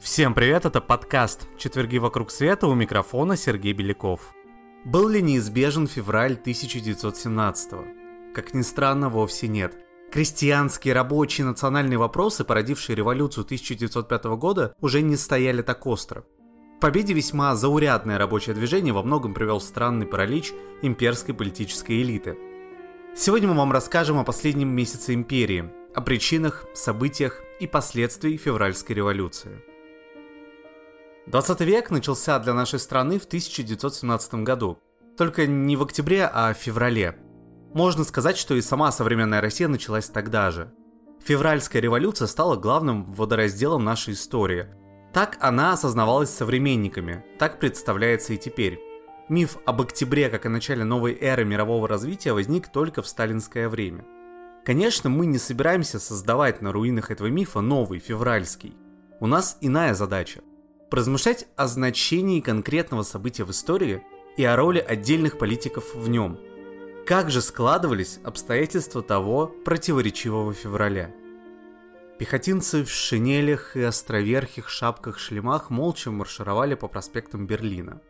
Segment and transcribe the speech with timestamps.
[0.00, 4.34] Всем привет, это подкаст «Четверги вокруг света» у микрофона Сергей Беляков.
[4.86, 8.32] Был ли неизбежен февраль 1917 -го?
[8.34, 9.87] Как ни странно, вовсе нет.
[10.10, 16.24] Крестьянские, рабочие, национальные вопросы, породившие революцию 1905 года, уже не стояли так остро.
[16.78, 22.38] К победе весьма заурядное рабочее движение во многом привел странный паралич имперской политической элиты.
[23.14, 29.62] Сегодня мы вам расскажем о последнем месяце империи, о причинах, событиях и последствиях февральской революции.
[31.26, 34.78] 20 век начался для нашей страны в 1917 году.
[35.18, 37.18] Только не в октябре, а в феврале.
[37.74, 40.72] Можно сказать, что и сама современная Россия началась тогда же.
[41.24, 44.66] Февральская революция стала главным водоразделом нашей истории.
[45.12, 48.80] Так она осознавалась современниками, так представляется и теперь.
[49.28, 54.04] Миф об октябре как о начале новой эры мирового развития возник только в сталинское время.
[54.64, 58.76] Конечно, мы не собираемся создавать на руинах этого мифа новый, февральский.
[59.20, 60.40] У нас иная задача
[60.90, 64.02] поразмышлять о значении конкретного события в истории
[64.36, 66.38] и о роли отдельных политиков в нем.
[67.08, 71.10] Как же складывались обстоятельства того противоречивого февраля?
[72.18, 78.02] Пехотинцы в шинелях и островерхих шапках-шлемах молча маршировали по проспектам Берлина.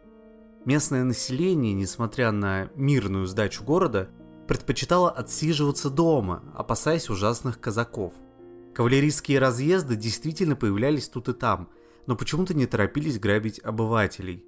[0.64, 4.08] Местное население, несмотря на мирную сдачу города,
[4.48, 8.14] предпочитало отсиживаться дома, опасаясь ужасных казаков.
[8.74, 11.70] Кавалерийские разъезды действительно появлялись тут и там–
[12.08, 14.42] но почему-то не торопились грабить обывателей.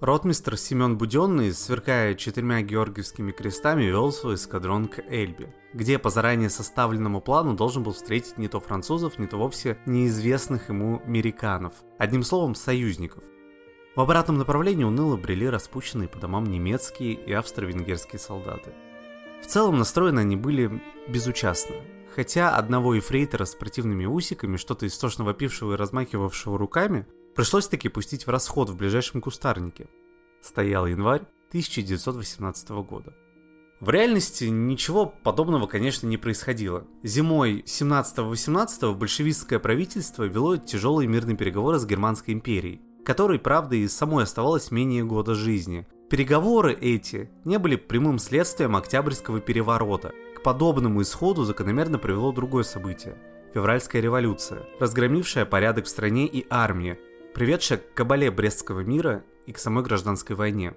[0.00, 6.50] Ротмистр Семен Буденный, сверкая четырьмя георгиевскими крестами, вел свой эскадрон к Эльбе, где по заранее
[6.50, 12.24] составленному плану должен был встретить не то французов, не то вовсе неизвестных ему американцев, одним
[12.24, 13.24] словом, союзников.
[13.94, 18.74] В обратном направлении уныло брели распущенные по домам немецкие и австро-венгерские солдаты.
[19.42, 21.76] В целом настроены они были безучастно,
[22.16, 28.26] Хотя одного эфрейтора с противными усиками, что-то истошно вопившего и размахивавшего руками, пришлось таки пустить
[28.26, 29.88] в расход в ближайшем кустарнике.
[30.40, 33.14] Стоял январь 1918 года.
[33.78, 36.84] В реальности ничего подобного, конечно, не происходило.
[37.02, 44.24] Зимой 17-18 большевистское правительство вело тяжелые мирные переговоры с Германской империей, которой, правда, и самой
[44.24, 45.86] оставалось менее года жизни.
[46.10, 50.12] Переговоры эти не были прямым следствием Октябрьского переворота–
[50.46, 53.18] подобному исходу закономерно привело другое событие–
[53.52, 57.00] февральская революция, разгромившая порядок в стране и армии,
[57.36, 60.72] приведшая к кабале Брестского мира и к самой гражданской войне.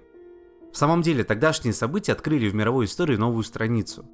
[0.70, 4.04] В самом деле, тогдашние события открыли в мировой истории новую страницу.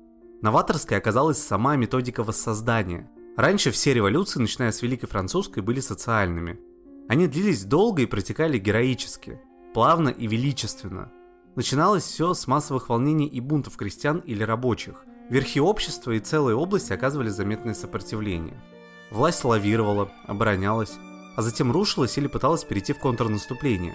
[0.42, 3.10] Новаторской оказалась сама методика воссоздания.
[3.36, 6.60] Раньше все революции, начиная с Великой Французской, были социальными.
[7.08, 9.40] Они длились долго и протекали героически,
[9.74, 11.10] плавно и величественно.
[11.56, 16.92] Начиналось все с массовых волнений и бунтов крестьян или рабочих– Верхи общества и целые области
[16.92, 18.62] оказывали заметное сопротивление.
[19.10, 20.98] Власть лавировала, оборонялась,
[21.36, 23.94] а затем рушилась или пыталась перейти в контрнаступление.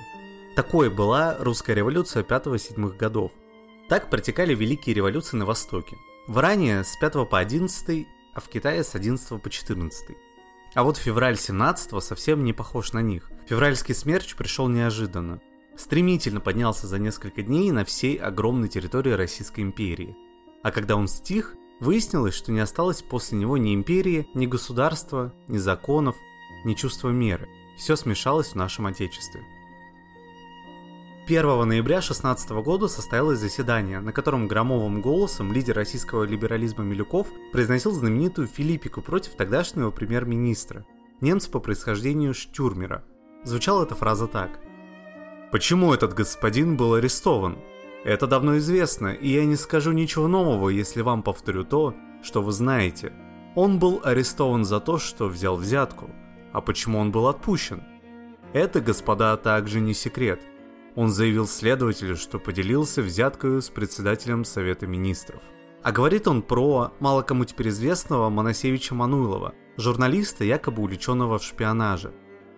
[0.55, 3.31] Такой была русская революция 5-7 годов.
[3.89, 5.97] Так протекали великие революции на Востоке.
[6.27, 10.15] В Иране с 5 по 11, а в Китае с 11 по 14.
[10.73, 13.29] А вот февраль 17 совсем не похож на них.
[13.49, 15.41] Февральский смерч пришел неожиданно.
[15.75, 20.15] Стремительно поднялся за несколько дней на всей огромной территории Российской империи–
[20.63, 25.57] а когда он стих, выяснилось, что не осталось после него ни империи, ни государства, ни
[25.57, 26.15] законов,
[26.63, 27.49] ни чувства меры.
[27.77, 29.41] Все смешалось в нашем Отечестве.
[31.27, 37.91] 1 ноября 16 года состоялось заседание, на котором громовым голосом лидер российского либерализма Милюков произносил
[37.91, 40.85] знаменитую Филиппику против тогдашнего премьер-министра,
[41.21, 43.05] немца по происхождению Штюрмера.
[43.43, 44.59] Звучала эта фраза так.
[45.51, 47.59] «Почему этот господин был арестован?
[48.03, 51.93] Это давно известно, и я не скажу ничего нового, если вам повторю то,
[52.23, 53.13] что вы знаете.
[53.55, 56.09] Он был арестован за то, что взял взятку.
[56.53, 57.83] А почему он был отпущен?
[58.53, 60.41] Это, господа, также не секрет.
[60.95, 65.41] Он заявил следователю, что поделился взяткою с председателем Совета Министров.
[65.83, 72.13] А говорит он про мало кому теперь известного Моносевича Мануилова, журналиста, якобы увлеченного в шпионаже.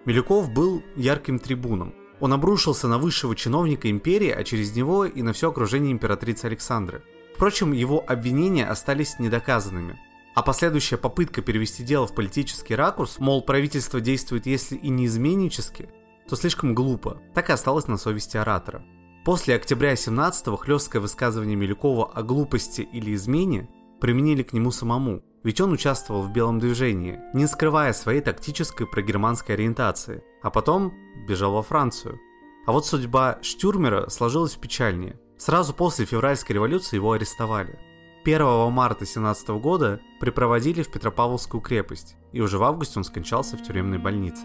[0.06, 1.94] Милюков был ярким трибуном,
[2.24, 7.04] он обрушился на высшего чиновника империи, а через него и на все окружение императрицы Александры.
[7.36, 10.00] Впрочем, его обвинения остались недоказанными.
[10.34, 15.90] А последующая попытка перевести дело в политический ракурс, мол, правительство действует если и не изменнически,
[16.28, 18.84] то слишком глупо, так и осталось на совести оратора.
[19.26, 23.70] После октября 17-го хлесткое высказывание Милюкова о глупости или измене
[24.02, 25.22] применили к нему самому.
[25.44, 30.94] Ведь он участвовал в белом движении, не скрывая своей тактической прогерманской ориентации, а потом
[31.28, 32.20] бежал во Францию.
[32.66, 35.20] А вот судьба Штюрмера сложилась печальнее.
[35.38, 37.78] Сразу после февральской революции его арестовали.
[38.24, 43.64] 1 марта 17 года припроводили в Петропавловскую крепость, и уже в августе он скончался в
[43.64, 44.44] тюремной больнице.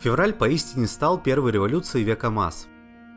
[0.00, 2.68] Февраль поистине стал первой революцией века масс.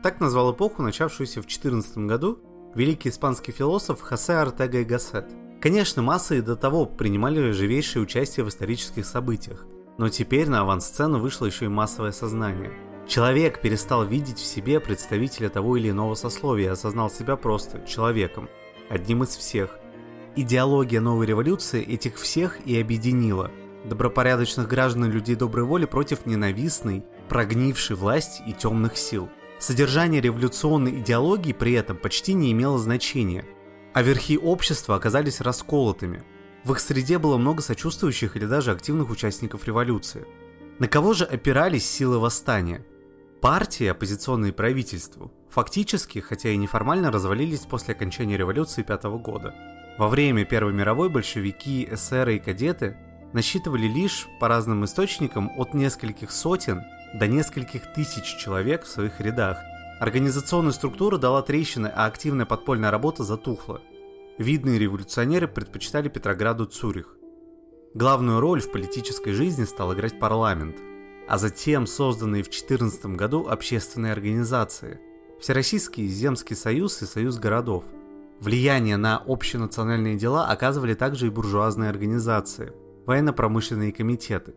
[0.02, 2.38] Так назвал эпоху, начавшуюся в 14 году,
[2.74, 5.26] великий испанский философ Хосе Артега и Гассет–
[5.62, 9.64] Конечно, массы и до того принимали живейшее участие в исторических событиях,
[9.96, 12.72] но теперь на авансцену вышло еще и массовое сознание.
[13.06, 18.48] Человек перестал видеть в себе представителя того или иного сословия и осознал себя просто человеком,
[18.88, 19.78] одним из всех.
[20.36, 23.50] Идеология новой революции этих всех и объединила.
[23.84, 29.28] Добропорядочных граждан и людей доброй воли против ненавистной, прогнившей власти и темных сил.
[29.58, 33.44] Содержание революционной идеологии при этом почти не имело значения–
[33.92, 36.22] а верхи общества оказались расколотыми.
[36.64, 40.24] В их среде было много сочувствующих или даже активных участников революции.
[40.78, 42.84] На кого же опирались силы восстания?
[43.42, 49.54] Партии, оппозиционные правительству, фактически, хотя и неформально, развалились после окончания революции пятого года.
[49.98, 52.96] Во время Первой мировой большевики, эсеры и кадеты
[53.34, 59.58] насчитывали лишь, по разным источникам, от нескольких сотен до нескольких тысяч человек в своих рядах–
[60.02, 63.80] Организационная структура дала трещины, а активная подпольная работа затухла.
[64.36, 67.14] Видные революционеры предпочитали Петрограду Цюрих.
[67.94, 70.76] Главную роль в политической жизни стал играть парламент,
[71.32, 75.00] а затем созданные в 2014 году общественные организации–
[75.40, 77.84] Всероссийский земский союз и союз городов.
[78.38, 82.74] Влияние на общенациональные дела оказывали также и буржуазные организации,
[83.06, 84.54] военно-промышленные комитеты.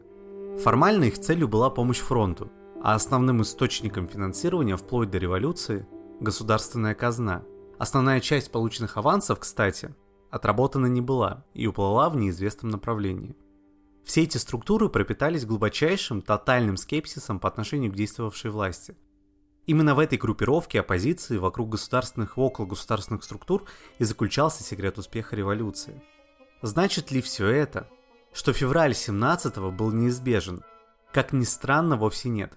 [0.61, 2.51] Формально их целью была помощь фронту–
[2.83, 5.87] а основным источником финансирования вплоть до революции–
[6.19, 7.43] государственная казна.
[7.79, 9.95] Основная часть полученных авансов, кстати,
[10.29, 13.33] отработана не была и уплыла в неизвестном направлении.
[14.05, 18.95] Все эти структуры пропитались глубочайшим, тотальным скепсисом по отношению к действовавшей власти.
[19.65, 23.63] Именно в этой группировке оппозиции вокруг государственных и около государственных структур
[23.97, 26.03] и заключался секрет успеха революции.
[26.61, 27.89] Значит ли все это,
[28.31, 30.61] что февраль 17-го был неизбежен?
[31.11, 32.53] Как ни странно, вовсе нет.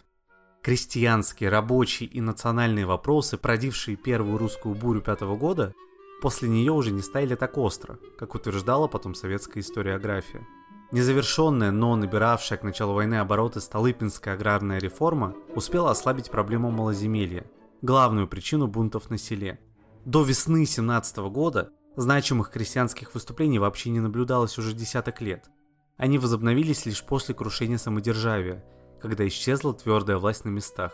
[0.63, 5.75] Крестьянские, рабочие и национальные вопросы, породившие первую русскую бурю пятого года,
[6.21, 10.47] после нее уже не стояли так остро, как утверждала потом советская историография.
[10.91, 17.45] Незавершенная, но набиравшая к началу войны обороты Столыпинская аграрная реформа успела ослабить проблему малоземелья,
[17.83, 19.61] главную причину бунтов на селе.
[20.05, 25.51] До весны 17 года значимых крестьянских выступлений вообще не наблюдалось уже десяток лет.
[25.97, 28.65] Они возобновились лишь после крушения самодержавия–
[29.01, 30.93] когда исчезла твердая власть на местах.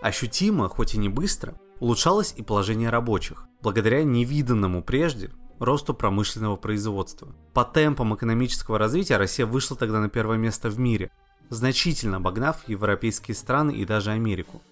[0.00, 5.30] Ощутимо, хоть и не быстро, улучшалось и положение рабочих, благодаря невиданному прежде
[5.64, 7.34] росту промышленного производства.
[7.52, 11.10] По темпам экономического развития Россия вышла тогда на первое место в мире,
[11.50, 14.62] значительно обогнав европейские страны и даже Америку.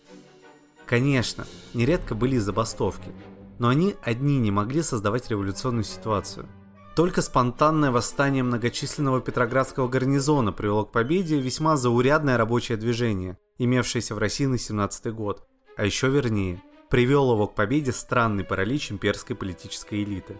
[0.86, 3.12] Конечно, нередко были забастовки,
[3.58, 6.46] но они одни не могли создавать революционную ситуацию–
[7.00, 14.18] только спонтанное восстание многочисленного петроградского гарнизона привело к победе весьма заурядное рабочее движение, имевшееся в
[14.18, 15.46] России на 17 год.
[15.76, 20.36] А еще вернее, привел его к победе странный паралич имперской политической элиты.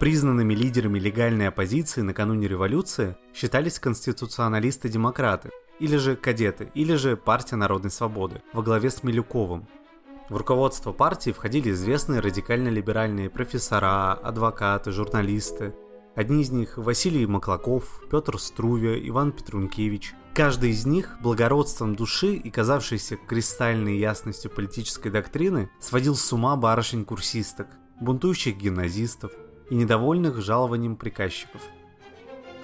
[0.00, 7.90] Признанными лидерами легальной оппозиции накануне революции считались конституционалисты-демократы, или же кадеты, или же партия народной
[7.90, 9.68] свободы во главе с Милюковым.
[10.30, 15.74] В руководство партии входили известные радикально-либеральные профессора, адвокаты, журналисты.
[16.16, 20.14] Одни из них– Василий Маклаков, Петр Струве, Иван Петрункевич.
[20.32, 27.66] Каждый из них благородством души и казавшейся кристальной ясностью политической доктрины сводил с ума барышень-курсисток,
[28.00, 29.32] бунтующих гимназистов
[29.70, 31.62] и недовольных жалованием приказчиков–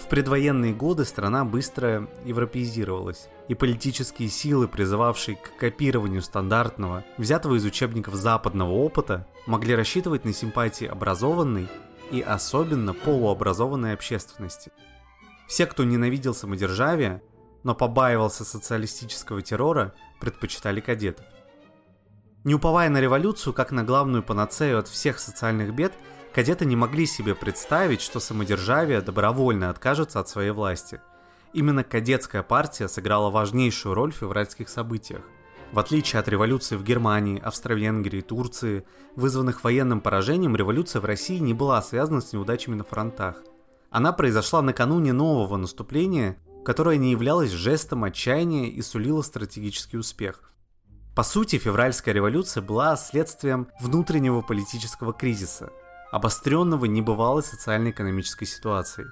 [0.06, 7.64] в предвоенные годы страна быстро европеизировалась, и политические силы, призывавшие к копированию стандартного, взятого из
[7.64, 11.68] учебников западного опыта, могли рассчитывать на симпатии образованной
[12.12, 14.70] и особенно полуобразованной общественности.
[15.48, 17.20] Все, кто ненавидел самодержавие,
[17.64, 21.24] но побаивался социалистического террора, предпочитали кадетов.
[22.44, 25.92] Не уповая на революцию как на главную панацею от всех социальных бед,
[26.36, 31.00] Кадеты не могли себе представить, что самодержавие добровольно откажется от своей власти.
[31.54, 35.22] Именно кадетская партия сыграла важнейшую роль в февральских событиях.
[35.72, 41.54] В отличие от революции в Германии, Австро-Венгрии, Турции, вызванных военным поражением, революция в России не
[41.54, 43.42] была связана с неудачами на фронтах.
[43.88, 50.52] Она произошла накануне нового наступления, которое не являлось жестом отчаяния и сулило стратегический успех.
[51.14, 55.70] По сути, февральская революция была следствием внутреннего политического кризиса–
[56.10, 59.08] обостренного небывалой социально-экономической ситуацией.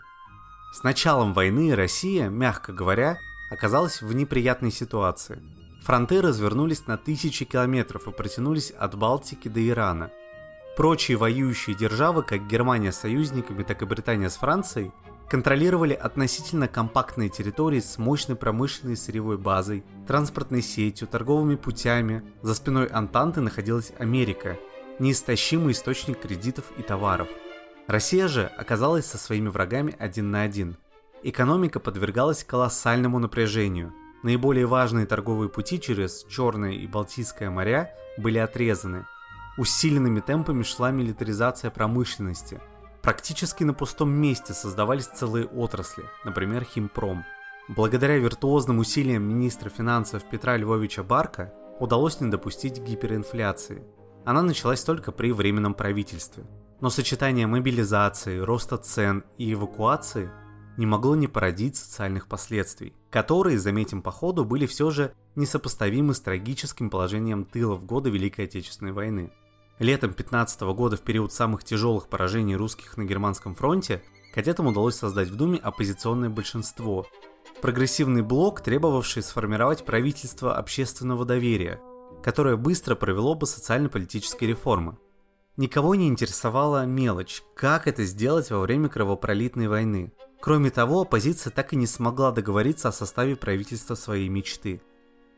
[0.73, 3.19] С началом войны Россия, мягко говоря,
[3.51, 5.43] оказалась в неприятной ситуации.
[5.85, 10.11] Фронты развернулись на тысячи километров и протянулись от Балтики до Ирана.
[10.77, 14.93] Прочие воюющие державы, как Германия с союзниками, так и Британия с Францией,
[15.29, 22.25] контролировали относительно компактные территории с мощной промышленной сырьевой базой, транспортной сетью, торговыми путями.
[22.43, 24.59] За спиной Антанты находилась Америка,
[24.99, 27.29] неистощимый источник кредитов и товаров.
[27.87, 30.77] Россия же оказалась со своими врагами один на один.
[31.23, 33.93] Экономика подвергалась колоссальному напряжению.
[34.23, 39.07] Наиболее важные торговые пути через Черное и Балтийское моря были отрезаны.
[39.59, 42.61] Усиленными темпами шла милитаризация промышленности–
[43.05, 47.23] Практически на пустом месте создавались целые отрасли, например, химпром.
[47.69, 53.85] Благодаря виртуозным усилиям министра финансов Петра Львовича Барка удалось не допустить гиперинфляции.
[54.25, 56.45] Она началась только при временном правительстве.
[56.81, 60.31] Но сочетание мобилизации, роста цен и эвакуации
[60.77, 66.21] не могло не породить социальных последствий, которые, заметим по ходу, были все же несопоставимы с
[66.21, 69.31] трагическим положением тыла в годы Великой Отечественной войны.
[69.79, 74.03] Летом 15 года, в период самых тяжелых поражений русских на германском фронте,
[74.33, 77.07] кадетам удалось создать в Думе оппозиционное большинство.
[77.61, 81.81] Прогрессивный блок, требовавший сформировать правительство общественного доверия,
[82.25, 84.97] которое быстро провело бы социально-политические реформы.
[85.59, 90.11] Никого не интересовала мелочь, как это сделать во время кровопролитной войны.
[90.41, 94.81] Кроме того, оппозиция так и не смогла договориться о составе правительства своей мечты.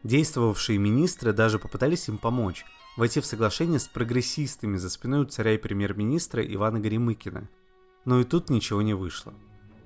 [0.04, 2.64] Действовавшие министры даже попытались им помочь–
[2.96, 7.48] войти в соглашение с прогрессистами за спиной у царя и премьер-министра Ивана Горемыкина.
[8.04, 9.34] Но и тут ничего не вышло.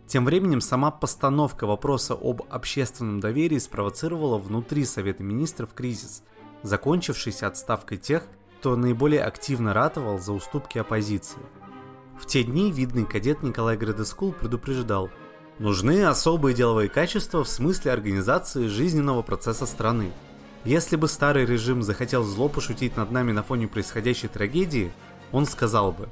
[0.07, 6.25] Тем временем сама постановка вопроса об общественном доверии спровоцировала внутри Совета Министров кризис,
[6.63, 8.23] закончившийся отставкой тех,
[8.59, 11.41] кто наиболее активно ратовал за уступки оппозиции.
[12.19, 15.11] В те дни видный кадет Николай Градескул предупреждал,
[15.59, 20.13] нужны особые деловые качества в смысле организации жизненного процесса страны–
[20.65, 24.93] если бы старый режим захотел зло пошутить над нами на фоне происходящей трагедии,
[25.33, 26.09] он сказал бы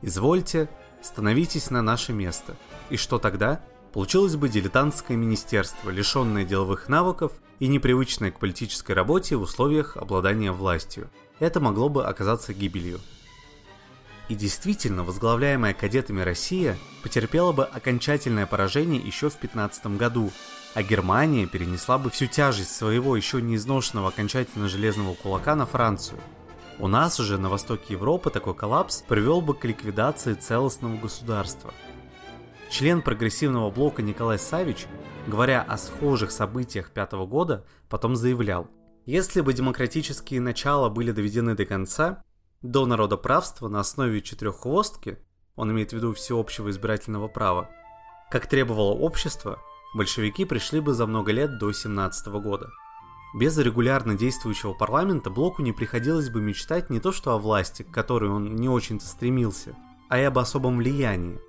[0.00, 0.70] «Извольте,
[1.02, 2.56] становитесь на наше место».
[2.88, 3.60] И что тогда?
[3.92, 10.52] Получилось бы дилетантское министерство, лишенное деловых навыков и непривычное к политической работе в условиях обладания
[10.52, 11.10] властью.
[11.40, 13.00] Это могло бы оказаться гибелью.
[14.28, 20.30] И действительно, возглавляемая кадетами Россия потерпела бы окончательное поражение еще в 15 году,
[20.74, 26.20] а Германия перенесла бы всю тяжесть своего еще не изношенного окончательно железного кулака на Францию.
[26.78, 31.74] У нас уже на востоке Европы такой коллапс привел бы к ликвидации целостного государства.
[32.70, 34.86] Член прогрессивного блока Николай Савич,
[35.26, 38.70] говоря о схожих событиях пятого года, потом заявлял,
[39.06, 42.22] если бы демократические начала были доведены до конца,
[42.62, 45.18] до народоправства на основе четыреххвостки,
[45.56, 47.68] он имеет в виду всеобщего избирательного права,
[48.30, 49.58] как требовало общество,
[49.96, 52.70] большевики пришли бы за много лет до 17 года.
[53.34, 57.90] Без регулярно действующего парламента Блоку не приходилось бы мечтать не то что о власти, к
[57.90, 59.74] которой он не очень-то стремился,
[60.08, 61.40] а и об особом влиянии.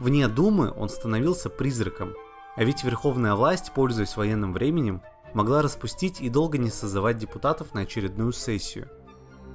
[0.00, 2.14] Вне Думы он становился призраком,
[2.56, 5.02] а ведь верховная власть, пользуясь военным временем,
[5.34, 8.88] могла распустить и долго не созывать депутатов на очередную сессию.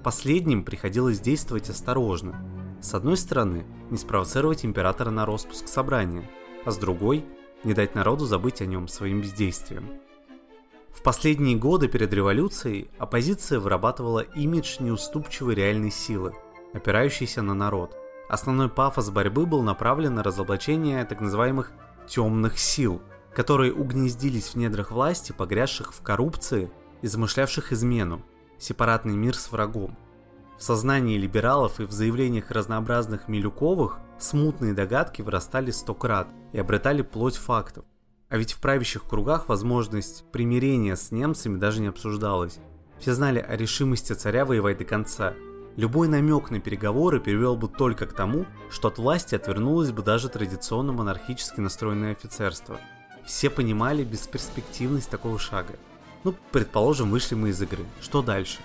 [0.03, 2.45] Последним приходилось действовать осторожно.
[2.81, 6.29] С одной стороны, не спровоцировать императора на распуск собрания,
[6.65, 7.25] а с другой–
[7.65, 9.99] не дать народу забыть о нем своим бездействием.
[10.93, 16.33] В последние годы перед революцией оппозиция вырабатывала имидж неуступчивой реальной силы,
[16.73, 17.97] опирающейся на народ.
[18.29, 21.71] Основной пафос борьбы был направлен на разоблачение так называемых
[22.07, 23.01] «темных сил»,
[23.33, 26.71] которые угнездились в недрах власти, погрязших в коррупции
[27.01, 28.21] и замышлявших измену,
[28.59, 29.97] сепаратный мир с врагом.
[30.59, 37.01] В сознании либералов и в заявлениях разнообразных Милюковых смутные догадки вырастали сто крат и обретали
[37.01, 37.85] плоть фактов.
[38.29, 42.59] А ведь в правящих кругах возможность примирения с немцами даже не обсуждалась.
[42.99, 45.33] Все знали о решимости царя воевать до конца.
[45.75, 50.29] Любой намек на переговоры привел бы только к тому, что от власти отвернулось бы даже
[50.29, 52.79] традиционно монархически настроенное офицерство.
[53.25, 55.75] Все понимали бесперспективность такого шага.
[56.23, 57.85] Ну, предположим, вышли мы из игры.
[58.01, 58.59] Что дальше?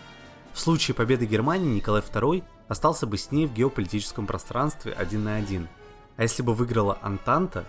[0.53, 5.37] В случае победы Германии Николай II остался бы с ней в геополитическом пространстве один на
[5.37, 5.69] один.
[6.17, 7.65] А если бы выиграла Антанта,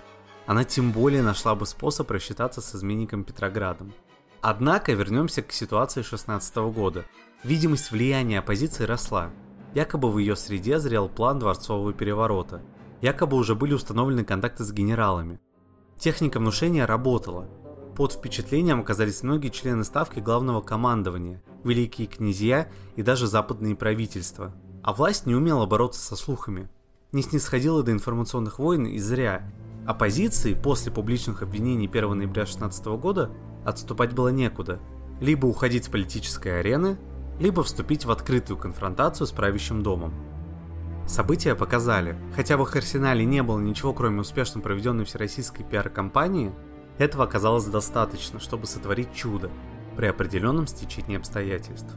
[0.45, 3.93] она тем более нашла бы способ рассчитаться с изменником Петроградом.
[4.41, 7.05] Однако вернемся к ситуации 16 года.
[7.45, 9.31] Видимость влияния оппозиции росла.
[9.73, 12.61] Якобы в ее среде зрел план дворцового переворота.
[13.01, 15.39] Якобы уже были установлены контакты с генералами.
[15.97, 17.47] Техника внушения работала.
[17.95, 24.53] Под впечатлением оказались многие члены ставки главного командования, великие князья и даже западные правительства–
[24.85, 26.69] а власть не умела бороться со слухами.
[27.11, 29.41] Не снисходила до информационных войн и зря.
[29.87, 33.31] Оппозиции после публичных обвинений 1 ноября 16 года
[33.65, 34.79] отступать было некуда.
[35.19, 36.99] Либо уходить с политической арены,
[37.39, 40.13] либо вступить в открытую конфронтацию с правящим домом.
[41.07, 46.51] События показали, хотя в их арсенале не было ничего, кроме успешно проведенной всероссийской пиар-компании,
[46.97, 49.51] этого оказалось достаточно, чтобы сотворить чудо
[49.95, 51.93] при определенном стечении обстоятельств.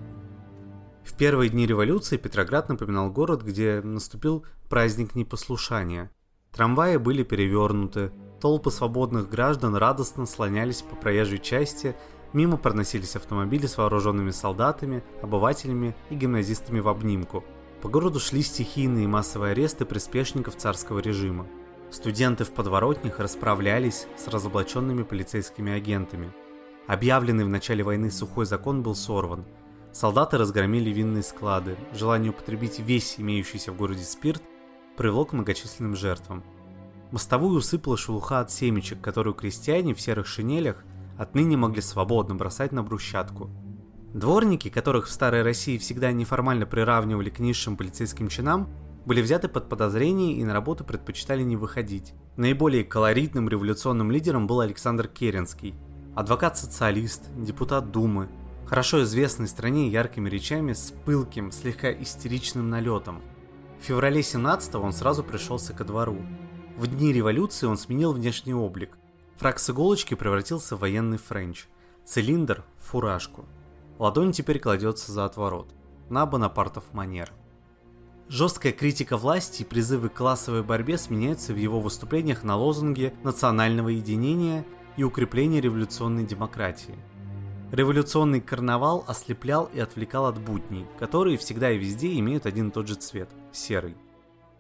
[1.05, 6.11] В первые дни революции Петроград напоминал город, где наступил праздник непослушания.
[6.53, 11.97] Трамваи были перевернуты, толпы свободных граждан радостно слонялись по проезжей части,
[12.33, 17.45] мимо проносились автомобили с вооруженными солдатами, обывателями и гимназистами в обнимку–
[17.81, 21.47] по городу шли стихийные массовые аресты приспешников царского режима.
[21.91, 26.33] Студенты в подворотнях расправлялись с разоблаченными полицейскими агентами.
[26.89, 29.45] Объявленный в начале войны сухой закон был сорван.
[29.93, 31.77] Солдаты разгромили винные склады.
[31.93, 34.43] Желание употребить весь имеющийся в городе спирт
[34.97, 36.43] привело к многочисленным жертвам.
[37.13, 40.85] Мостовую усыпала шелуха от семечек, которую крестьяне в серых шинелях
[41.19, 43.51] отныне могли свободно бросать на брусчатку–
[44.15, 48.71] Дворники, которых в Старой России всегда неформально приравнивали к низшим полицейским чинам,
[49.05, 52.15] были взяты под подозрение и на работу предпочитали не выходить.
[52.37, 55.75] Наиболее колоритным революционным лидером был Александр Керенский,
[56.17, 58.29] адвокат-социалист, депутат Думы,
[58.67, 63.21] хорошо известный стране яркими речами с пылким, слегка истеричным налетом.
[63.79, 66.19] В феврале 17 он сразу пришелся ко двору.
[66.79, 68.97] В дни революции он сменил внешний облик.
[69.39, 71.67] Фрак с иголочки превратился в военный френч,
[72.05, 73.47] цилиндр– в фуражку–
[73.99, 75.75] Ладонь теперь кладется за отворот,
[76.09, 77.33] на Бонапартов манер.
[78.29, 83.89] Жесткая критика власти и призывы к классовой борьбе сменяются в его выступлениях на лозунги национального
[83.89, 84.65] единения
[84.97, 86.95] и укрепления революционной демократии.
[87.73, 92.87] Революционный карнавал ослеплял и отвлекал от будней, которые всегда и везде имеют один и тот
[92.87, 93.97] же цвет– серый.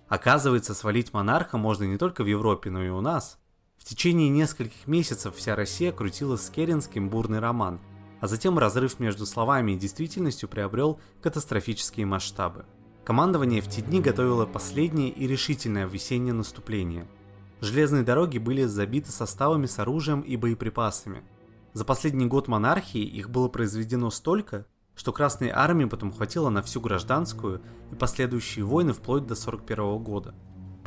[0.09, 3.39] Оказывается, свалить монарха можно не только в Европе, но и у нас.
[3.79, 7.81] В течение нескольких месяцев вся Россия крутила с Керенским бурный роман–
[8.21, 12.65] а затем разрыв между словами и действительностью приобрел катастрофические масштабы.
[13.05, 17.07] Командование в те дни готовило последнее и решительное весеннее наступление.
[17.61, 21.23] Железные дороги были забиты составами с оружием и боеприпасами.
[21.73, 26.81] За последний год монархии их было произведено столько, что Красной Армии потом хватило на всю
[26.81, 27.63] гражданскую
[27.93, 30.35] и последующие войны вплоть до 1941 года.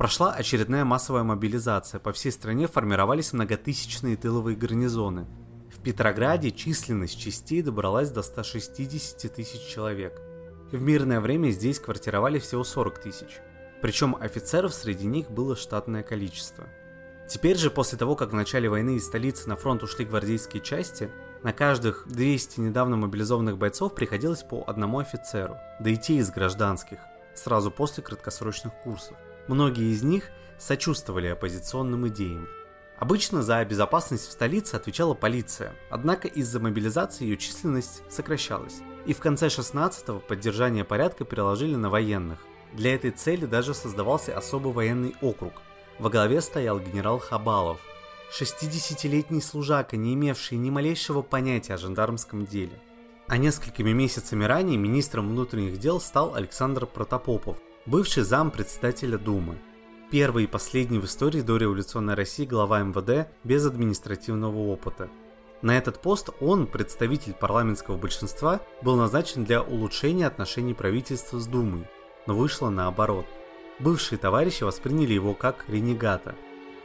[0.02, 5.28] Прошла очередная массовая мобилизация, по всей стране формировались многотысячные тыловые гарнизоны–
[5.72, 10.20] в Петрограде численность частей добралась до 160 тысяч человек.
[10.72, 13.40] В мирное время здесь квартировали всего 40 тысяч.
[13.82, 16.66] Причем офицеров среди них было штатное количество.
[17.30, 21.12] Теперь же, после того, как в начале войны из столицы на фронт ушли гвардейские части,
[21.44, 26.98] на каждых 200 недавно мобилизованных бойцов приходилось по одному офицеру, да и те из гражданских,
[27.36, 29.16] сразу после краткосрочных курсов.
[29.52, 32.48] Многие из них сочувствовали оппозиционным идеям,
[32.98, 38.80] Обычно за безопасность в столице отвечала полиция, однако из-за мобилизации ее численность сокращалась.
[39.06, 42.38] И в конце 16-го поддержание порядка переложили на военных.
[42.74, 45.54] Для этой цели даже создавался особый военный округ.
[46.00, 47.82] Во главе стоял генерал Хабалов,
[48.40, 52.80] 60-летний служака, не имевший ни малейшего понятия о жандармском деле.
[53.28, 59.58] А несколькими месяцами ранее министром внутренних дел стал Александр Протопопов, бывший зам председателя Думы–
[60.12, 65.10] первый и последний в истории дореволюционной России глава МВД без административного опыта.
[65.62, 71.88] На этот пост он, представитель парламентского большинства, был назначен для улучшения отношений правительства с Думой,
[72.28, 73.26] но вышло наоборот.
[73.80, 76.36] Бывшие товарищи восприняли его как ренегата,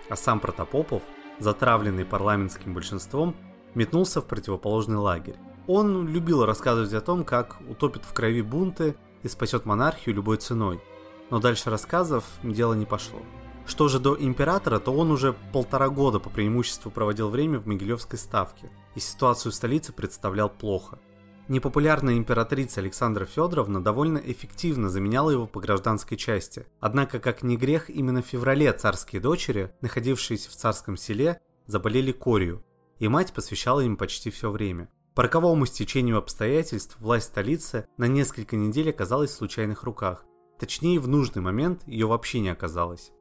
[0.09, 1.03] а сам Протопопов,
[1.39, 3.35] затравленный парламентским большинством,
[3.75, 5.37] метнулся в противоположный лагерь.
[5.67, 8.95] Он любил рассказывать о том, как утопит в крови бунты
[9.27, 10.81] и спасет монархию любой ценой–
[11.31, 13.21] но дальше рассказов дело не пошло.
[13.67, 18.19] Что же до императора, то он уже полтора года по преимуществу проводил время в Могилевской
[18.19, 21.01] ставке, и ситуацию в столице представлял плохо.
[21.49, 26.67] Непопулярная императрица Александра Федоровна довольно эффективно заменяла его по гражданской части.
[26.81, 32.65] Однако, как не грех, именно в феврале царские дочери, находившиеся в царском селе, заболели корью,
[32.99, 34.89] и мать посвящала им почти все время.
[35.17, 40.25] По роковому стечению обстоятельств власть столицы на несколько недель оказалась в случайных руках,
[40.59, 43.13] Точнее, в нужный момент ее вообще не оказалось.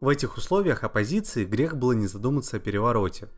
[0.00, 3.28] В этих условиях оппозиции грех было не задуматься о перевороте.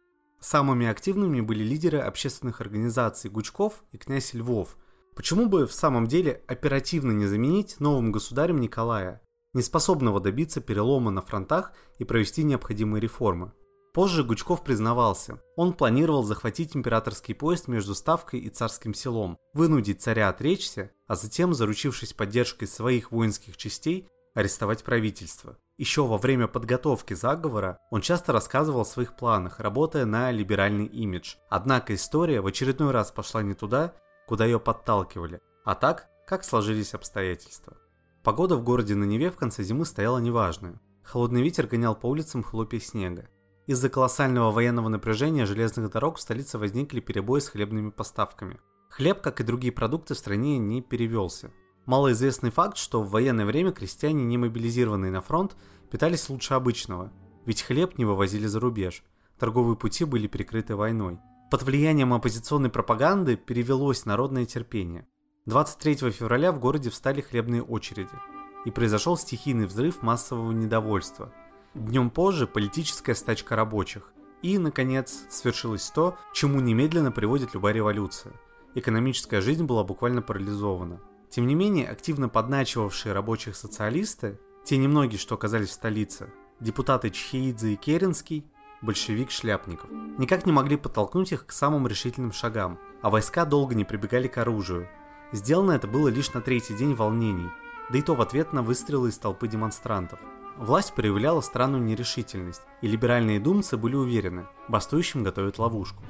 [0.40, 4.76] Самыми активными были лидеры общественных организаций Гучков и князь Львов.
[5.14, 9.22] Почему бы в самом деле оперативно не заменить новым государем Николая,
[9.52, 13.52] неспособного добиться перелома на фронтах и провести необходимые реформы?
[13.94, 20.28] Позже Гучков признавался, он планировал захватить императорский поезд между Ставкой и Царским селом, вынудить царя
[20.28, 25.58] отречься, а затем, заручившись поддержкой своих воинских частей, арестовать правительство.
[25.78, 31.36] Еще во время подготовки заговора он часто рассказывал о своих планах, работая на либеральный имидж.
[31.48, 33.94] Однако история в очередной раз пошла не туда,
[34.26, 37.76] куда ее подталкивали, а так, как сложились обстоятельства.
[38.24, 40.80] Погода в городе на Неве в конце зимы стояла неважная.
[41.04, 43.28] Холодный ветер гонял по улицам хлопья снега.
[43.66, 48.60] Из-за колоссального военного напряжения железных дорог в столице возникли перебои с хлебными поставками.
[48.90, 51.50] Хлеб, как и другие продукты в стране, не перевелся.
[51.86, 55.56] Малоизвестный факт, что в военное время крестьяне, не мобилизированные на фронт,
[55.90, 57.10] питались лучше обычного,
[57.46, 59.02] ведь хлеб не вывозили за рубеж,
[59.38, 61.18] торговые пути были перекрыты войной.
[61.50, 65.06] Под влиянием оппозиционной пропаганды перевелось народное терпение.
[65.46, 68.18] 23 февраля в городе встали хлебные очереди,
[68.64, 71.32] и произошел стихийный взрыв массового недовольства.
[71.74, 74.12] Днем позже политическая стачка рабочих.
[74.42, 78.32] И, наконец, свершилось то, чему немедленно приводит любая революция.
[78.74, 81.00] Экономическая жизнь была буквально парализована–
[81.34, 87.72] тем не менее, активно подначивавшие рабочих социалисты, те немногие, что оказались в столице, депутаты Чхеидзе
[87.72, 88.46] и Керенский,
[88.82, 93.84] большевик Шляпников, никак не могли подтолкнуть их к самым решительным шагам, а войска долго не
[93.84, 94.88] прибегали к оружию.
[95.32, 97.50] Сделано это было лишь на третий день волнений,
[97.90, 100.20] да и то в ответ на выстрелы из толпы демонстрантов.
[100.56, 106.02] Власть проявляла странную нерешительность, и либеральные думцы были уверены, бастующим готовят ловушку.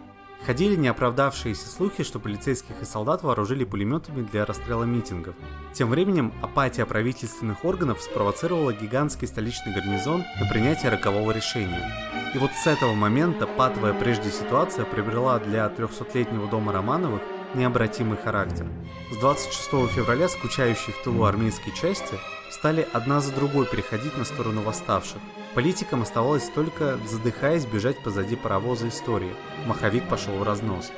[0.44, 5.34] Ходили неоправдавшиеся слухи, что полицейских и солдат вооружили пулеметами для расстрела митингов.
[5.72, 11.90] Тем временем апатия правительственных органов спровоцировала гигантский столичный гарнизон на принятие рокового решения.
[12.34, 17.22] И вот с этого момента патовая прежде ситуация приобрела для 300-летнего дома Романовых
[17.54, 18.66] необратимый характер.
[19.12, 22.18] С 26 февраля скучающие в тылу армейские части
[22.54, 25.20] стали одна за другой переходить на сторону восставших.
[25.54, 29.34] Политикам оставалось только, задыхаясь, бежать позади паровоза истории.
[29.66, 30.90] Маховик пошел в разнос.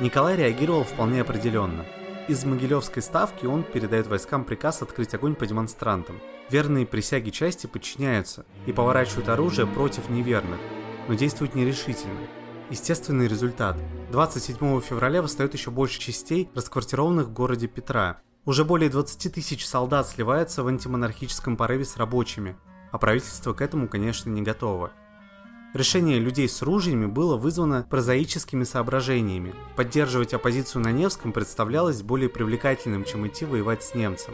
[0.00, 1.84] Николай реагировал вполне определенно.
[2.28, 6.20] Из Могилевской ставки он передает войскам приказ открыть огонь по демонстрантам.
[6.50, 10.60] Верные присяги части подчиняются и поворачивают оружие против неверных,
[11.08, 12.20] но действуют нерешительно.
[12.70, 13.76] Естественный результат.
[14.12, 20.08] 27 февраля восстает еще больше частей, расквартированных в городе Петра, уже более 20 тысяч солдат
[20.08, 22.56] сливаются в антимонархическом порыве с рабочими,
[22.92, 24.92] а правительство к этому, конечно, не готово.
[25.74, 29.52] Решение людей с ружьями было вызвано прозаическими соображениями.
[29.74, 34.32] Поддерживать оппозицию на Невском представлялось более привлекательным, чем идти воевать с немцем.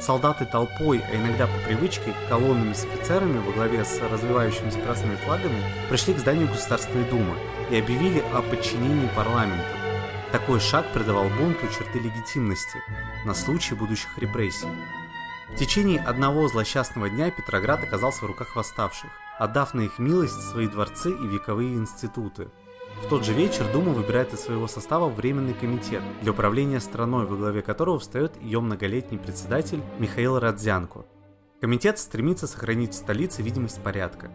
[0.00, 5.62] Солдаты толпой, а иногда по привычке, колоннами с офицерами во главе с развивающимися красными флагами,
[5.88, 7.36] пришли к зданию Государственной Думы
[7.70, 9.76] и объявили о подчинении парламенту.
[10.32, 12.78] Такой шаг придавал бунту черты легитимности
[13.24, 14.68] на случай будущих репрессий.
[15.48, 20.68] В течение одного злосчастного дня Петроград оказался в руках восставших, отдав на их милость свои
[20.68, 22.48] дворцы и вековые институты.
[23.04, 27.36] В тот же вечер Дума выбирает из своего состава Временный комитет для управления страной, во
[27.36, 31.04] главе которого встает ее многолетний председатель Михаил Радзянко.
[31.60, 34.30] Комитет стремится сохранить в столице видимость порядка.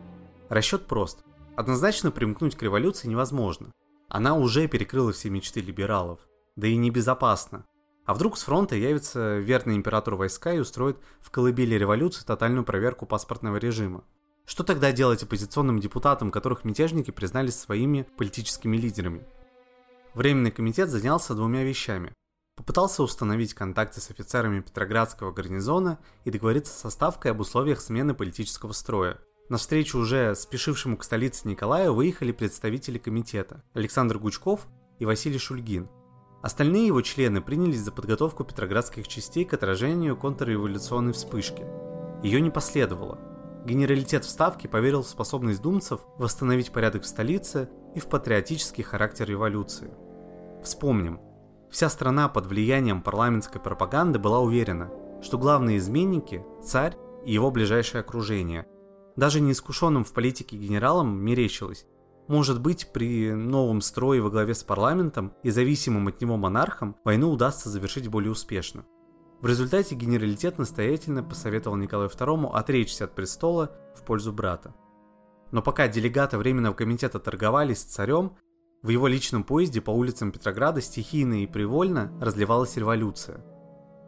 [0.50, 1.24] Расчет прост.
[1.56, 3.72] Однозначно примкнуть к революции невозможно,
[4.10, 6.20] она уже перекрыла все мечты либералов.
[6.56, 7.66] Да и небезопасно.
[8.06, 13.06] А вдруг с фронта явится верный императору войска и устроит в колыбели революции тотальную проверку
[13.06, 14.04] паспортного режима?
[14.46, 19.26] Что тогда делать оппозиционным депутатам, которых мятежники признали своими политическими лидерами?
[20.14, 22.14] Временный комитет занялся двумя вещами.
[22.56, 28.72] Попытался установить контакты с офицерами Петроградского гарнизона и договориться со Ставкой об условиях смены политического
[28.72, 34.66] строя– на встречу уже спешившему к столице Николаю выехали представители комитета Александр Гучков
[34.98, 35.88] и Василий Шульгин.
[36.46, 41.66] Остальные его члены принялись за подготовку петроградских частей к отражению контрреволюционной вспышки.
[42.22, 43.18] Ее не последовало.
[43.66, 49.92] Генералитет Вставки поверил в способность думцев восстановить порядок в столице и в патриотический характер революции.
[50.64, 51.20] Вспомним,
[51.72, 54.92] вся страна под влиянием парламентской пропаганды была уверена,
[55.24, 58.68] что главные изменники– царь и его ближайшее окружение–
[59.16, 61.88] даже неискушенным в политике генералам мерещилось.
[62.28, 67.32] Может быть, при новом строе во главе с парламентом и зависимым от него монархом войну
[67.32, 68.86] удастся завершить более успешно.
[69.42, 74.74] В результате генералитет настоятельно посоветовал Николаю II отречься от престола в пользу брата.
[75.52, 78.38] Но пока делегаты Временного комитета торговались с царем,
[78.82, 83.46] в его личном поезде по улицам Петрограда стихийно и привольно разливалась революция–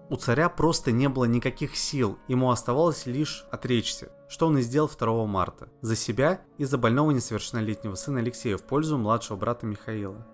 [0.10, 4.90] у царя просто не было никаких сил, ему оставалось лишь отречься, что он и сделал
[4.90, 10.26] 2 марта, за себя и за больного несовершеннолетнего сына Алексея в пользу младшего брата Михаила.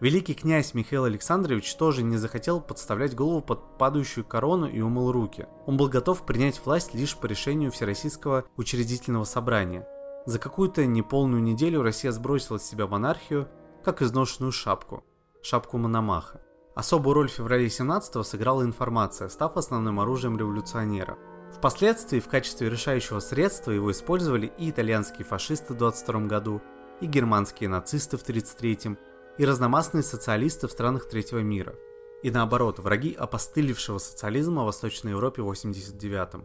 [0.00, 5.48] Великий князь Михаил Александрович тоже не захотел подставлять голову под падающую корону и умыл руки.
[5.66, 9.88] Он был готов принять власть лишь по решению Всероссийского учредительного собрания.
[10.24, 13.48] За какую-то неполную неделю Россия сбросила с себя монархию,
[13.82, 15.02] как изношенную шапку,
[15.42, 16.42] шапку Мономаха.
[16.76, 21.18] Особую роль в феврале 17-го сыграла информация, став основным оружием революционера.
[21.56, 26.62] Впоследствии в качестве решающего средства его использовали и итальянские фашисты в 22 году,
[27.00, 28.96] и германские нацисты в 33
[29.38, 31.74] и разномастные социалисты в странах третьего мира.
[32.22, 36.44] И наоборот, враги опостылевшего социализма в Восточной Европе в 89 -м.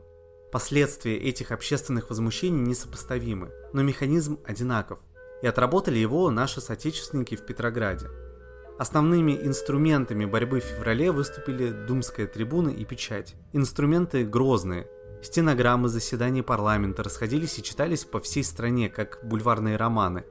[0.51, 4.99] Последствия этих общественных возмущений несопоставимы, но механизм одинаков,
[5.41, 8.07] и отработали его наши соотечественники в Петрограде.
[8.77, 13.35] Основными инструментами борьбы в феврале выступили Думская трибуна и печать.
[13.51, 14.87] Инструменты грозные.
[15.23, 20.25] Стенограммы заседаний парламента расходились и читались по всей стране, как бульварные романы.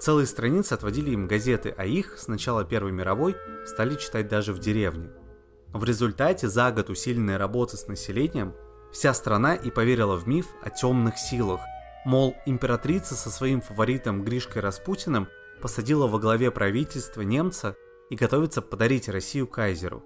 [0.00, 4.58] Целые страницы отводили им газеты, а их с начала Первой мировой стали читать даже в
[4.58, 5.10] деревне.
[5.72, 8.54] В результате за год усиленной работы с населением
[8.92, 11.60] Вся страна и поверила в миф о темных силах.
[12.04, 15.28] Мол, императрица со своим фаворитом Гришкой Распутиным
[15.60, 17.76] посадила во главе правительства немца
[18.08, 20.02] и готовится подарить Россию кайзеру.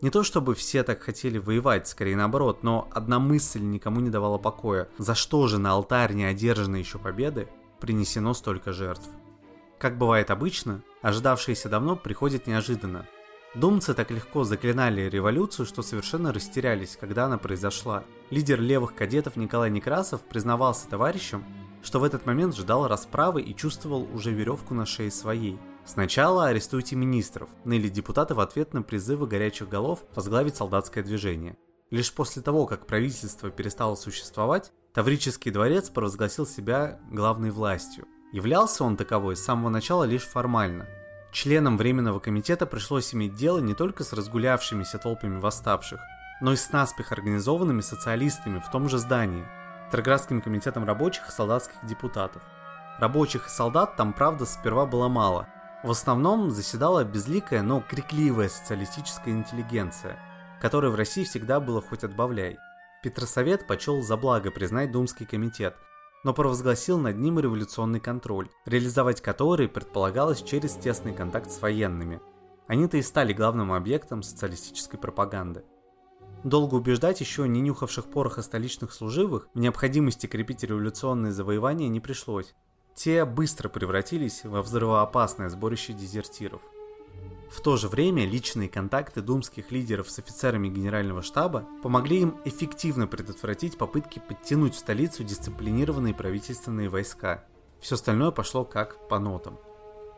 [0.00, 4.38] Не то чтобы все так хотели воевать, скорее наоборот, но одна мысль никому не давала
[4.38, 4.88] покоя.
[4.98, 7.48] За что же на алтарь неодержанной еще победы
[7.80, 9.08] принесено столько жертв?
[9.78, 13.06] Как бывает обычно, ожидавшееся давно приходит неожиданно–
[13.54, 18.04] Думцы так легко заклинали революцию, что совершенно растерялись, когда она произошла.
[18.30, 21.44] Лидер левых кадетов Николай Некрасов признавался товарищам,
[21.82, 25.58] что в этот момент ждал расправы и чувствовал уже веревку на шее своей.
[25.88, 31.56] Сначала арестуйте министров, ныли депутаты в ответ на призывы горячих голов возглавить солдатское движение.
[31.90, 38.06] Лишь после того, как правительство перестало существовать, Таврический дворец провозгласил себя главной властью.
[38.32, 40.86] Являлся он таковой с самого начала лишь формально–
[41.30, 46.00] Членам Временного комитета пришлось иметь дело не только с разгулявшимися толпами восставших,
[46.40, 49.46] но и с наспех организованными социалистами в том же здании,
[49.86, 52.42] Петроградским комитетом рабочих и солдатских депутатов.
[52.98, 55.48] Рабочих и солдат там, правда, сперва было мало.
[55.82, 60.18] В основном заседала безликая, но крикливая социалистическая интеллигенция,
[60.60, 62.58] которой в России всегда было хоть отбавляй.
[63.02, 65.76] Петросовет почел за благо признать Думский комитет–
[66.24, 72.20] но провозгласил над ним революционный контроль, реализовать который предполагалось через тесный контакт с военными.
[72.66, 75.64] Они-то и стали главным объектом социалистической пропаганды.
[76.44, 82.54] Долго убеждать еще не нюхавших пороха столичных служивых в необходимости крепить революционные завоевания не пришлось.
[82.98, 86.60] Те быстро превратились во взрывоопасное сборище дезертиров–
[87.50, 93.06] в то же время личные контакты думских лидеров с офицерами генерального штаба помогли им эффективно
[93.06, 97.44] предотвратить попытки подтянуть в столицу дисциплинированные правительственные войска.
[97.80, 99.58] Все остальное пошло как по нотам.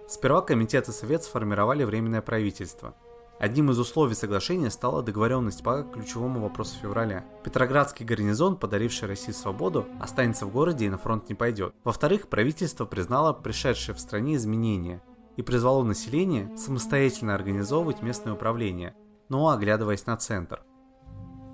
[0.08, 2.96] Сперва комитет и совет сформировали временное правительство.
[3.40, 7.24] Одним из условий соглашения стала договоренность по ключевому вопросу февраля.
[7.42, 11.74] Петроградский гарнизон, подаривший России свободу, останется в городе и на фронт не пойдет.
[11.82, 15.02] Во-вторых, правительство признало пришедшие в стране изменения–
[15.40, 18.94] и призвало население самостоятельно организовывать местное управление,
[19.30, 20.62] но оглядываясь на центр.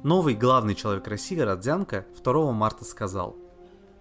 [0.03, 3.37] Новый главный человек России Родзянко 2 марта сказал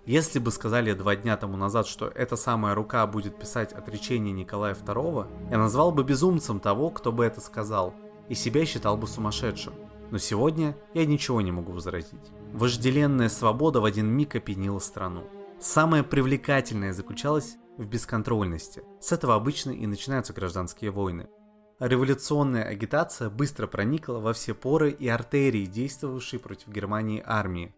[0.05, 4.75] «Если бы сказали два дня тому назад, что эта самая рука будет писать отречение Николая
[4.75, 7.93] II, я назвал бы безумцем того, кто бы это сказал,
[8.29, 9.73] и себя считал бы сумасшедшим.
[10.11, 12.31] Но сегодня я ничего не могу возразить.
[12.53, 15.23] Вожделенная свобода в один миг опьянила страну.
[15.59, 18.83] Самое привлекательное заключалось в бесконтрольности.
[18.99, 21.27] С этого обычно и начинаются гражданские войны.
[21.79, 27.75] Революционная агитация быстро проникла во все поры и артерии, действовавшей против Германии армии.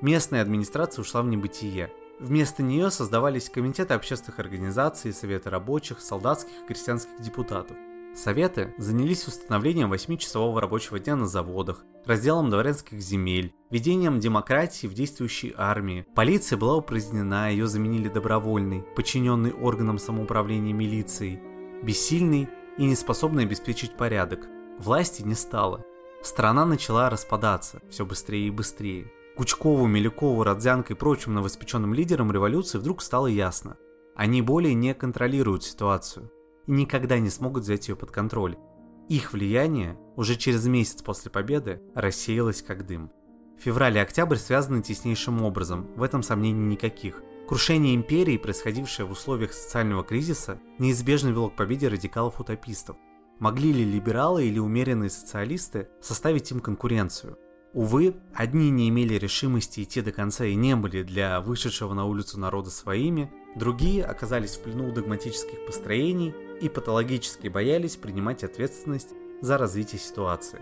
[0.00, 1.92] Местная администрация ушла в небытие.
[2.20, 7.76] Вместо нее создавались комитеты общественных организаций, советы рабочих, солдатских и крестьянских депутатов.
[8.14, 15.52] Советы занялись установлением 8-часового рабочего дня на заводах, разделом дворянских земель, ведением демократии в действующей
[15.56, 16.06] армии.
[16.14, 21.40] Полиция была упразднена, ее заменили добровольной, подчиненный органам самоуправления милицией,
[21.82, 24.46] бессильный и неспособный обеспечить порядок.
[24.78, 25.84] Власти не стало.
[26.22, 29.12] Страна начала распадаться все быстрее и быстрее.
[29.38, 33.76] Кучкову, Милюкову, Родзянко и прочим новоспеченным лидерам революции вдруг стало ясно.
[34.16, 36.32] Они более не контролируют ситуацию
[36.66, 38.56] и никогда не смогут взять ее под контроль.
[39.08, 43.12] Их влияние уже через месяц после победы рассеялось как дым.
[43.60, 47.22] Февраль и октябрь связаны теснейшим образом, в этом сомнений никаких.
[47.46, 52.96] Крушение империи, происходившее в условиях социального кризиса, неизбежно вело к победе радикалов-утопистов.
[53.38, 57.38] Могли ли либералы или умеренные социалисты составить им конкуренцию?
[57.74, 62.40] Увы, одни не имели решимости идти до конца и не были для вышедшего на улицу
[62.40, 69.10] народа своими, другие оказались в плену догматических построений и патологически боялись принимать ответственность
[69.42, 70.60] за развитие ситуации.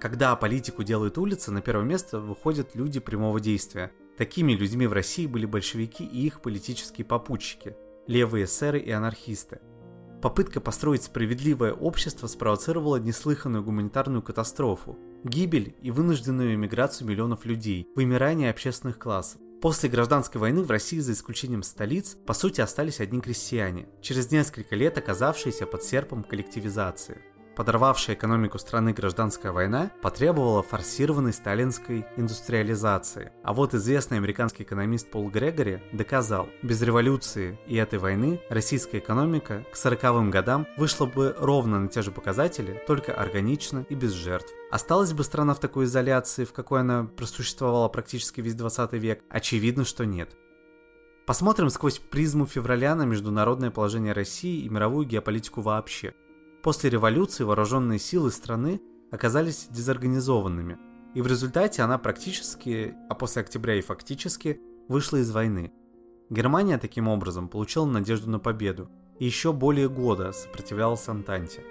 [0.00, 3.92] Когда политику делают улицы, на первое место выходят люди прямого действия.
[4.18, 7.76] Такими людьми в России были большевики и их политические попутчики,
[8.08, 9.60] левые эсеры и анархисты.
[10.20, 14.98] Попытка построить справедливое общество спровоцировала неслыханную гуманитарную катастрофу.
[15.24, 19.40] Гибель и вынужденную эмиграцию миллионов людей, вымирание общественных классов.
[19.60, 24.74] После гражданской войны в России, за исключением столиц, по сути остались одни крестьяне, через несколько
[24.74, 27.22] лет оказавшиеся под серпом коллективизации.
[27.54, 33.32] Подорвавшая экономику страны гражданская война потребовала форсированной сталинской индустриализации.
[33.44, 39.66] А вот известный американский экономист Пол Грегори доказал, без революции и этой войны российская экономика
[39.70, 44.50] к 40-м годам вышла бы ровно на те же показатели, только органично и без жертв.
[44.70, 49.22] Осталась бы страна в такой изоляции, в какой она просуществовала практически весь 20 век?
[49.28, 50.30] Очевидно, что нет.
[51.26, 56.14] Посмотрим сквозь призму февраля на международное положение России и мировую геополитику вообще.
[56.62, 60.78] После революции вооруженные силы страны оказались дезорганизованными,
[61.12, 65.72] и в результате она практически, а после октября и фактически, вышла из войны.
[66.30, 71.64] Германия таким образом получила надежду на победу и еще более года сопротивлялась Антанте.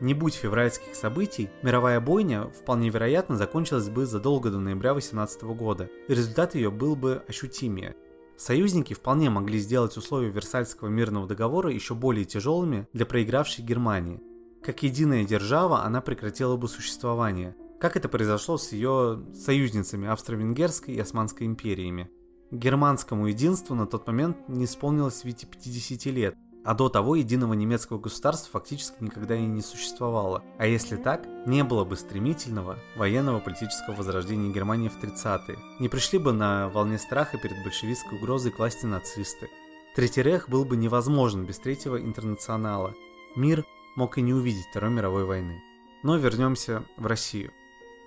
[0.00, 5.90] Не будь февральских событий, мировая бойня вполне вероятно закончилась бы задолго до ноября 18 года,
[6.08, 7.96] и результат ее был бы ощутимее–
[8.36, 14.20] Союзники вполне могли сделать условия Версальского мирного договора еще более тяжелыми для проигравшей Германии.
[14.62, 21.00] Как единая держава она прекратила бы существование, как это произошло с ее союзницами Австро-Венгерской и
[21.00, 22.10] Османской империями.
[22.50, 27.98] Германскому единству на тот момент не исполнилось ведь 50 лет, а до того единого немецкого
[27.98, 30.42] государства фактически никогда и не существовало.
[30.58, 35.58] А если так, не было бы стремительного военного политического возрождения Германии в 30-е.
[35.78, 39.50] Не пришли бы на волне страха перед большевистской угрозой к власти нацисты.
[39.94, 42.94] Третий Рейх был бы невозможен без Третьего Интернационала.
[43.36, 45.62] Мир мог и не увидеть Второй мировой войны.
[46.02, 47.52] Но вернемся в Россию.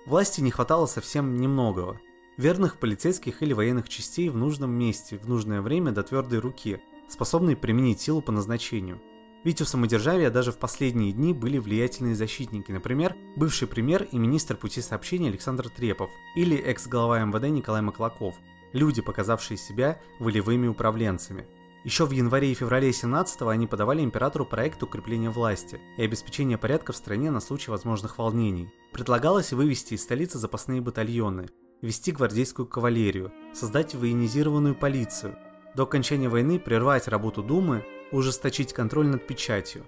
[0.04, 2.00] Власти не хватало совсем немногого.
[2.36, 7.56] Верных полицейских или военных частей в нужном месте, в нужное время до твердой руки– способные
[7.56, 9.00] применить силу по назначению.
[9.44, 14.56] Ведь у самодержавия даже в последние дни были влиятельные защитники, например, бывший премьер и министр
[14.56, 18.34] пути сообщения Александр Трепов или экс-глава МВД Николай Маклаков,
[18.72, 21.46] люди, показавшие себя волевыми управленцами.
[21.84, 26.92] Еще в январе и феврале 17-го они подавали императору проект укрепления власти и обеспечения порядка
[26.92, 28.68] в стране на случай возможных волнений.
[28.92, 31.48] Предлагалось вывести из столицы запасные батальоны,
[31.80, 35.38] ввести гвардейскую кавалерию, создать военизированную полицию–
[35.78, 39.84] до окончания войны прервать работу Думы, ужесточить контроль над печатью,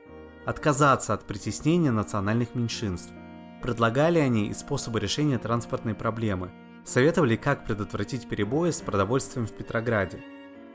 [0.47, 3.13] отказаться от притеснения национальных меньшинств.
[3.61, 6.53] Предлагали они и способы решения транспортной проблемы,
[6.85, 10.23] советовали, как предотвратить перебои с продовольствием в Петрограде.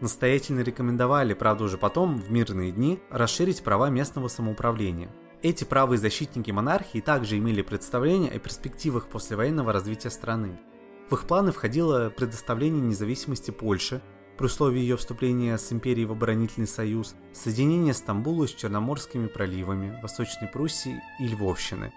[0.02, 5.16] Настоятельно рекомендовали, правда уже потом, в мирные дни, расширить права местного самоуправления.
[5.42, 10.60] Эти правые защитники монархии также имели представление о перспективах послевоенного развития страны.
[11.10, 14.02] В их планы входило предоставление независимости Польши,
[14.38, 20.48] при условии ее вступления с империей в оборонительный союз, соединение Стамбула с Черноморскими проливами, Восточной
[20.48, 21.94] Пруссии и Львовщины.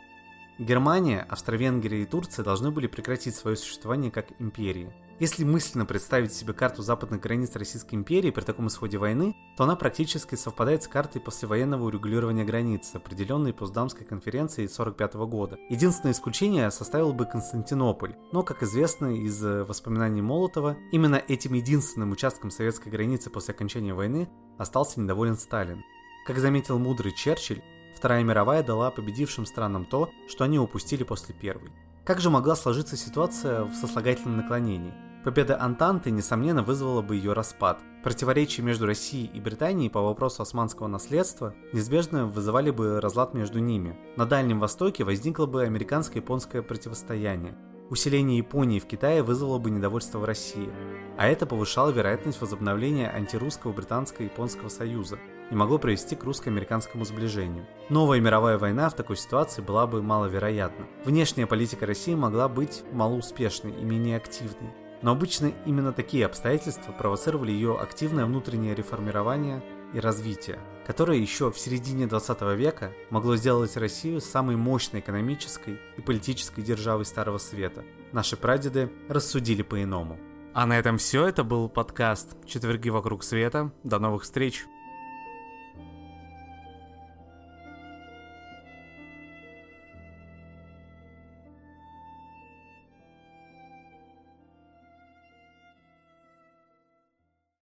[0.59, 6.53] Германия, Австро-Венгрия и Турция должны были прекратить свое существование как империи– если мысленно представить себе
[6.53, 11.21] карту западных границ Российской империи при таком исходе войны, то она практически совпадает с картой
[11.21, 15.59] послевоенного урегулирования границ, определенной Поздамской конференцией 1945 года.
[15.69, 22.51] Единственное исключение составил бы Константинополь, но, как известно из воспоминаний Молотова, именно этим единственным участком
[22.51, 24.29] советской границы после окончания войны
[24.59, 25.83] остался недоволен Сталин.
[26.27, 27.63] Как заметил мудрый Черчилль,
[27.97, 31.73] Вторая мировая дала победившим странам то, что они упустили после Первой.
[32.05, 35.08] Как же могла сложиться ситуация в сослагательном наклонении?
[35.29, 37.81] Победа Антанты, несомненно, вызвала бы ее распад.
[38.03, 43.95] Противоречия между Россией и Британией по вопросу османского наследства неизбежно вызывали бы разлад между ними.
[44.17, 47.55] На Дальнем Востоке возникло бы американско-японское противостояние.
[47.91, 50.71] Усиление Японии в Китае вызвало бы недовольство в России,
[51.19, 55.19] а это повышало вероятность возобновления антирусского британско-японского союза
[55.51, 57.67] и могло привести к русско-американскому сближению.
[57.91, 60.87] Новая мировая война в такой ситуации была бы маловероятна.
[61.05, 64.88] Внешняя политика России могла быть малоуспешной и менее активной.
[65.03, 69.63] Но обычно именно такие обстоятельства провоцировали ее активное внутреннее реформирование
[69.95, 76.01] и развитие, которое еще в середине 20 века могло сделать Россию самой мощной экономической и
[76.01, 77.85] политической державой Старого Света.
[78.13, 80.18] Наши прадеды рассудили по-иному.
[80.55, 81.27] А на этом все.
[81.27, 83.70] Это был подкаст «Четверги вокруг света».
[83.85, 84.64] До новых встреч!